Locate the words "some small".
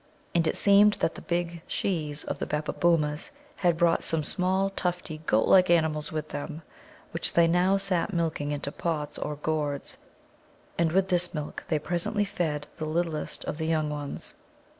4.01-4.71